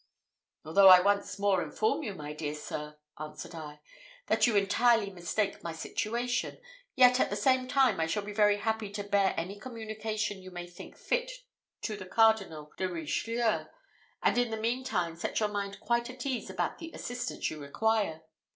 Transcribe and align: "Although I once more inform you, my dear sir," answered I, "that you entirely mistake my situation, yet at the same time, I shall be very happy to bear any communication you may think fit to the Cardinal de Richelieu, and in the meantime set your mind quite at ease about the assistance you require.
"Although 0.65 0.87
I 0.89 0.99
once 1.01 1.37
more 1.37 1.61
inform 1.61 2.01
you, 2.01 2.15
my 2.15 2.33
dear 2.33 2.55
sir," 2.55 2.97
answered 3.19 3.53
I, 3.53 3.81
"that 4.25 4.47
you 4.47 4.55
entirely 4.55 5.11
mistake 5.11 5.61
my 5.63 5.73
situation, 5.73 6.59
yet 6.95 7.19
at 7.19 7.29
the 7.29 7.35
same 7.35 7.67
time, 7.67 7.99
I 7.99 8.07
shall 8.07 8.23
be 8.23 8.33
very 8.33 8.57
happy 8.57 8.89
to 8.93 9.03
bear 9.03 9.35
any 9.37 9.59
communication 9.59 10.41
you 10.41 10.49
may 10.49 10.65
think 10.65 10.97
fit 10.97 11.31
to 11.83 11.95
the 11.95 12.07
Cardinal 12.07 12.73
de 12.77 12.89
Richelieu, 12.89 13.65
and 14.23 14.39
in 14.39 14.49
the 14.49 14.57
meantime 14.57 15.15
set 15.15 15.39
your 15.39 15.49
mind 15.49 15.79
quite 15.79 16.09
at 16.09 16.25
ease 16.25 16.49
about 16.49 16.79
the 16.79 16.91
assistance 16.93 17.51
you 17.51 17.59
require. 17.59 18.23